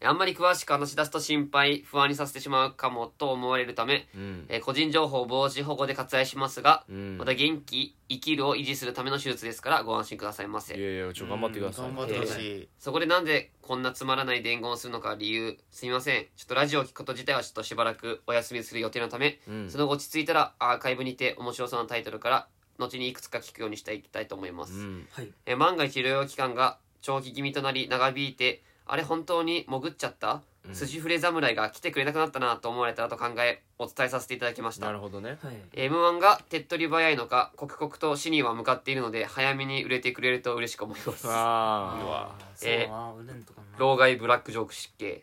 [0.02, 4.44] あんまり詳しく話し出すと心配不安にさせてしまうかもと思われるため、うん。
[4.50, 7.16] えー個人情報防止保護で割愛しますが、うん。
[7.16, 10.76] また元気生きるを維持するための手術ですからご安心くださいませ。
[10.76, 11.86] いやいやちょっと頑張ってください。
[11.86, 12.68] 頑張ってほしい。
[12.78, 16.26] そこでなんでこんなつまらない伝言をするのか理由すみません。
[16.36, 19.70] ちょっとラジオを聞くこと自体はちょっとしばらくお休みする予定のため、うん。
[19.70, 22.48] その後落ち着いたらアーカイブにて面白そうなタイトルから
[22.80, 25.08] 後にいくつか聞くようにしていきたいと思います、うん。
[25.12, 25.28] はい。
[25.46, 34.86] えー万が一療養期間が長期気味となり長引いてあれ本当に潜っちゃった、筋触れ侍が来てくれなくなったなと思われたらと考えお伝えさせていただきました。
[34.86, 35.38] なるほどね。
[35.42, 35.56] はい。
[35.74, 41.26] m 1が手っ取り早いのか刻々と死には向かっているので早めに売れてくれると嬉しく思います。
[41.28, 43.78] あえーそうな売れんとかな。
[43.78, 45.22] 老害ブラックジョーク失敬。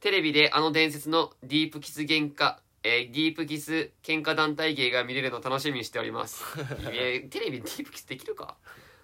[0.00, 2.56] テレビであの伝説のディープキス喧嘩
[2.88, 6.44] えーディープキス喧嘩団体芸が見れるのを楽しみにしております。
[6.92, 8.56] えーテレビでディープキスできるか？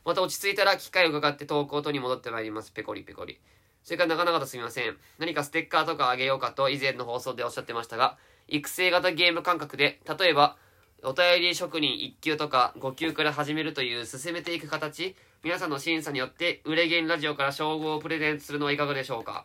[0.05, 2.71] また落ち着いたら機会を伺って投稿等に戻ってまいります。
[2.71, 3.41] ペコリペコリ。
[3.83, 4.97] それからなかなかとすみません。
[5.19, 8.17] 何かステッカーとかあげようかと以前の放送でおっしゃってましたが
[8.47, 10.57] 育成型ゲーム感覚で例えば
[11.03, 15.17] お便り職人1級とか5級から始めるという進めていく形。
[15.43, 19.45] 皆さんの審査によって売れゲンラジオから称号をプレゼントするのはいかがでしょうか、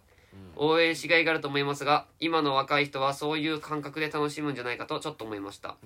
[0.60, 5.78] 応援しがいがあると思いますが今の若い人はそういう感覚で楽しむんじゃないかとちょっと思いました、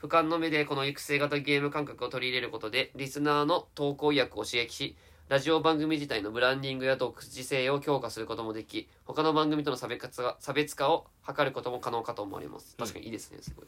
[0.00, 4.96] 俯瞰の目でこの育成型ゲーム感覚を取り入れることでリスナーの投稿意欲を刺激し
[5.28, 12.74] ラジオ番組自体のブランディングや独自性を強化することもでき他の番組との差別化差別化を図ることも可能かと思われます。
[12.76, 13.66] 確かにいいですねすごい。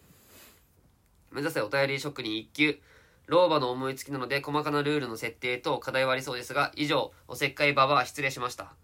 [1.31, 2.81] 目指せお便り職人1級。
[3.27, 8.75] 老婆の思いつきなので細かなルールの設定と課題はありそうですが以上おせっかいババア失礼しました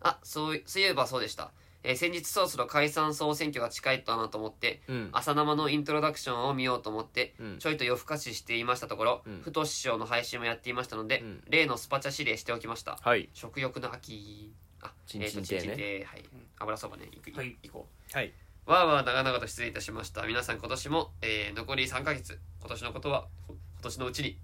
[0.00, 1.50] あそうそういえばそうでした、
[1.82, 5.08] えー先日そろそろ解散総選挙が近いとなと思って、うん。
[5.12, 7.58] 朝生のイントロダクションを見ようと思って、うん。
[7.58, 9.40] ちょいと夜更かししていましたところ、うん。
[9.42, 11.44] ふと師匠の配信もやっていましたので、うん。
[11.48, 12.98] 例のスパチャ指令しておきました。
[13.00, 13.28] はい。
[13.32, 15.74] 食欲の秋あチンチン亭ね。
[15.78, 16.24] えーとはい。
[16.58, 17.08] 油そばね。
[17.12, 17.56] 行く、はい。
[17.62, 18.16] 行こう。
[18.16, 18.32] はい。
[18.66, 20.26] わーわー長々と失礼いたしました。
[20.26, 22.38] 皆さん今年も、えー残り3ヶ月。
[22.60, 24.38] 今年のことは今年のうちに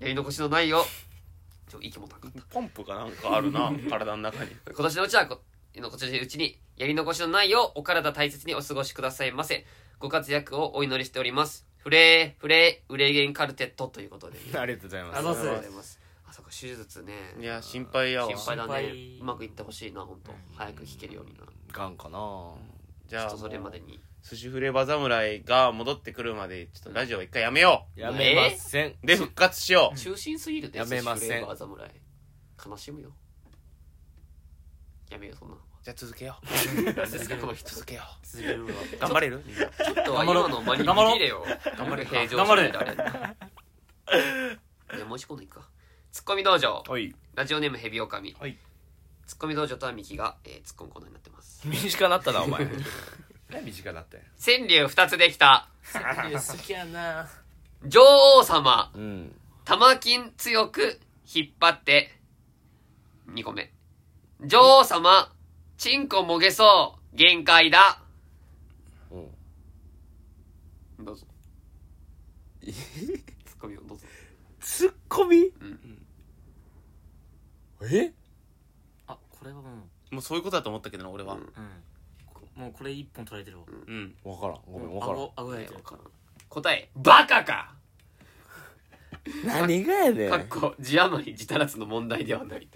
[0.00, 0.82] やり残しのないよう
[1.76, 2.42] ちょ息も高かった。
[2.42, 4.50] ポンプがなんかあるな 体の中に。
[4.66, 5.42] 今年のうちはこ
[5.74, 9.66] 今年のうちにやり残しのないようお体大切にお過ごしくださいませ。
[9.98, 11.66] ご活躍をお祈りしております。
[11.78, 14.38] フレーフレーウレゲンカルテットということで。
[14.58, 15.18] ありがとうございます。
[15.18, 15.44] ありがとうございます。
[15.44, 17.34] ありがとうございますあそこ手術ね。
[17.38, 18.28] いや心配やわ。
[18.28, 19.18] 心配だね。
[19.20, 21.44] うまくいってほしいな本当早く弾けるようにな。
[21.72, 22.18] がんかな
[23.08, 24.00] じゃあちょっとそれまでに。
[24.28, 28.86] 寿司フレーバー侍が戻ってくるまでちょっとラジオ一回やめよやめません。
[28.88, 29.96] うで復活しよう。
[29.96, 31.28] 中心すぎるでやめません。
[31.28, 31.90] 寿司フレーバー侍
[32.68, 33.12] 悲しむよ。
[35.10, 37.70] やめようそんなじゃあ続けよ何ですかこの人。
[37.70, 38.72] 続けよ続けるわ。
[38.72, 39.40] う頑張れる？
[39.84, 40.48] ちょっとは頑張ろう。
[40.48, 41.46] 今の間に頑張れよ。
[41.78, 42.04] 頑張れ。
[42.04, 42.72] 平常頑張れ。
[42.72, 43.36] じゃ
[45.02, 45.68] あもう一個のいくか。
[46.10, 46.82] ツッコミ道場。
[46.88, 47.14] はい。
[47.36, 48.34] ラジオネームヘビオカミ。
[48.40, 48.58] はい
[49.26, 51.66] ツッコミ道場とはミキが、えー、ツッコむコーナーになってます。
[51.66, 52.66] 短なったなお前。
[53.50, 54.26] 何短なったんや。
[54.44, 55.68] 川柳二つできた。
[55.92, 57.28] 好きやな。
[57.84, 58.00] 女
[58.38, 58.92] 王様。
[58.94, 59.40] うん。
[59.64, 61.00] 玉金強く
[61.32, 62.12] 引っ張って。
[63.28, 63.72] 2個目。
[64.40, 65.32] 女王様。
[65.76, 67.16] チンコもげそう。
[67.16, 68.00] 限界だ。
[69.10, 69.18] う
[71.02, 71.04] ん。
[71.04, 71.26] どうぞ。
[72.62, 74.06] ツッコミをどうぞ。
[74.60, 75.46] ツッコミ？
[75.46, 76.06] ん。
[77.82, 78.12] え？
[79.46, 79.68] れはも
[80.10, 81.34] もうそういうことだと思ったけどな俺は。
[81.34, 81.40] うん。
[81.40, 81.52] ううん。
[82.32, 83.64] こもうこれ一本取られてるわ。
[83.68, 84.14] うん。
[84.24, 84.60] 分からん。
[84.70, 85.16] ごめん分からん。
[85.16, 85.68] 顎顎がや
[86.48, 87.74] 答えバカか。
[89.44, 90.30] 何がやねん。
[90.30, 92.68] かっこ字余り字足らずの問題ではない違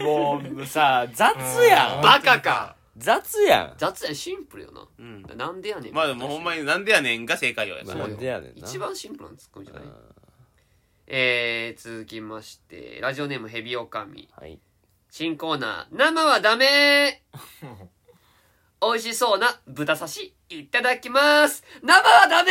[0.00, 2.02] うもうさ雑やん。
[2.02, 2.76] バカか。
[2.96, 3.74] 雑やん。
[3.76, 4.86] 雑やシンプルよな。
[4.98, 5.22] うん。
[5.36, 8.66] なんでやねんまあでもほんまになんでやねんが正解よやなんでやねんな。
[8.66, 9.84] 一番シンプルなツッコミじゃない？
[9.84, 9.92] うん。
[11.06, 14.28] えー、続きましてラジオネームヘビオカミ。
[14.34, 14.58] はい
[15.16, 15.96] 新コーナー。
[15.96, 17.22] 生はダメ。
[18.82, 21.62] 美味しそうな豚刺しいただきます。
[21.84, 22.50] 生はダメ。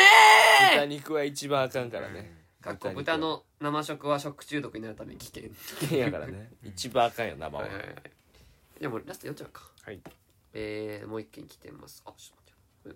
[0.76, 2.48] 豚肉は一番あかんからね。
[2.62, 5.44] かっこ豚の生食は食中毒になるため危険。
[5.50, 6.54] 危険やからね。
[6.64, 7.64] 一番あかんよ生は。
[7.66, 7.96] はいはいはい。
[8.80, 9.70] じゃあもうラスト読んじゃうか。
[9.82, 10.00] はい。
[10.54, 12.02] えー、もう一件来てます。
[12.06, 12.96] あちょっと待って。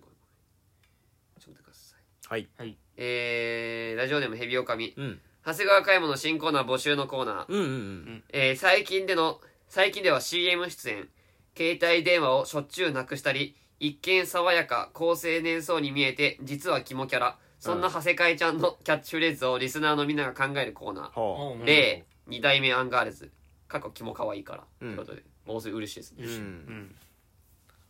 [1.44, 2.48] と待ってください。
[2.56, 2.78] はい。
[2.96, 4.94] えー、ラジオネームヘビオカミ。
[4.96, 5.20] うん。
[5.44, 7.66] 長谷川嘉山の新コーナー募集のコーナー、うんうん。
[7.66, 7.70] う
[8.12, 8.24] ん。
[8.30, 11.08] えー最近での最近では CM 出演。
[11.54, 17.38] 携帯電話をしょっちゅうなくしたり一見爽やか高青年そうに見えて実はキモキャラ。
[17.58, 21.10] そんな長谷海ちゃんのキャッチフレーズをリスナーのみんなが考えるコーナー。
[21.10, 21.62] ほう。
[21.62, 21.66] ん。
[21.66, 23.30] 例二代目アンガールズ。
[23.66, 24.88] 過去キモ可愛いから、うん。
[24.88, 26.12] ということでもうすぐ嬉しいです。
[26.12, 26.32] ねう、ん。
[26.32, 26.94] ん。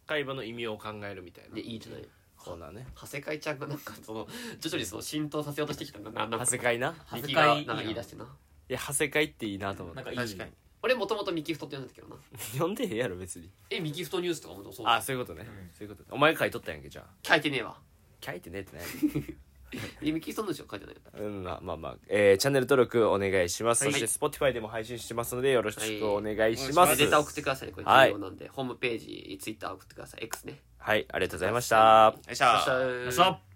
[0.08, 1.54] 会話の意味を考えるみたいな。
[1.54, 2.08] でいいじゃない。
[2.36, 4.26] コーナーね長谷海ちゃんがなんかその
[4.58, 6.94] 徐々にその浸透させようとしてきたんだななんか長谷会な？
[7.12, 8.24] ミキ長谷海がなんか言い出してな。
[8.24, 10.16] いや長谷会っていいなと思ってなんかいい。
[10.16, 10.50] 確かに
[10.82, 12.16] 俺もともとミキフトって呼んだけどな。
[12.58, 13.50] 呼んでへんやろ別に。
[13.70, 15.70] えミキフトニュースとかもそうあそういうことね、うん。
[15.72, 16.14] そういうこと。
[16.14, 17.28] お前が書いとったんやんけじゃあ。
[17.28, 17.80] 書いてねえわ。
[18.24, 19.38] 書いてねえってね
[20.02, 23.92] えミキフトのでしょ書いてないうんまあまあまあ、えーチャンネル登録お願いします、はい。
[23.92, 26.96] そして Spotify でも配信してますのでよろしくお願いしはます。
[26.96, 28.08] データ送ってくださいねこれはい。
[28.08, 30.24] 重要なんで、ホームページツイッター送ってください。
[30.24, 30.60] X ね。
[30.78, 32.14] はいありがとうございました。
[32.26, 33.47] よいしょそしたらさあ